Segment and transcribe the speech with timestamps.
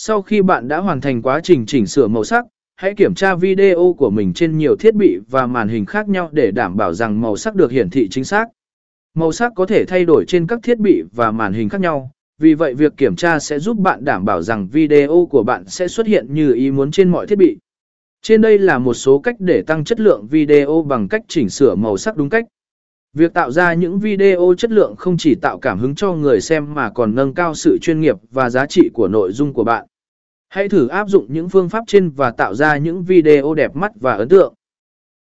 [0.00, 2.44] Sau khi bạn đã hoàn thành quá trình chỉnh sửa màu sắc,
[2.76, 6.28] hãy kiểm tra video của mình trên nhiều thiết bị và màn hình khác nhau
[6.32, 8.46] để đảm bảo rằng màu sắc được hiển thị chính xác.
[9.14, 12.10] Màu sắc có thể thay đổi trên các thiết bị và màn hình khác nhau,
[12.40, 15.88] vì vậy việc kiểm tra sẽ giúp bạn đảm bảo rằng video của bạn sẽ
[15.88, 17.58] xuất hiện như ý muốn trên mọi thiết bị.
[18.22, 21.74] Trên đây là một số cách để tăng chất lượng video bằng cách chỉnh sửa
[21.74, 22.44] màu sắc đúng cách.
[23.14, 26.74] Việc tạo ra những video chất lượng không chỉ tạo cảm hứng cho người xem
[26.74, 29.86] mà còn nâng cao sự chuyên nghiệp và giá trị của nội dung của bạn.
[30.48, 33.92] Hãy thử áp dụng những phương pháp trên và tạo ra những video đẹp mắt
[34.00, 34.54] và ấn tượng.